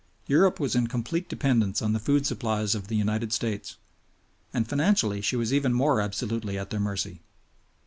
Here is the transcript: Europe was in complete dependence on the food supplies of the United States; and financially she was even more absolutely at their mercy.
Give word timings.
Europe 0.25 0.59
was 0.59 0.73
in 0.75 0.87
complete 0.87 1.29
dependence 1.29 1.79
on 1.79 1.93
the 1.93 1.99
food 1.99 2.25
supplies 2.25 2.73
of 2.73 2.87
the 2.87 2.95
United 2.95 3.31
States; 3.31 3.75
and 4.51 4.67
financially 4.67 5.21
she 5.21 5.35
was 5.35 5.53
even 5.53 5.71
more 5.73 6.01
absolutely 6.01 6.57
at 6.57 6.71
their 6.71 6.79
mercy. 6.79 7.21